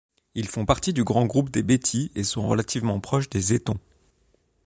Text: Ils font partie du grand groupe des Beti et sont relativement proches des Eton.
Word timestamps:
Ils 0.33 0.47
font 0.47 0.65
partie 0.65 0.93
du 0.93 1.03
grand 1.03 1.27
groupe 1.27 1.51
des 1.51 1.61
Beti 1.61 2.11
et 2.15 2.23
sont 2.23 2.47
relativement 2.47 2.99
proches 2.99 3.29
des 3.29 3.53
Eton. 3.53 3.77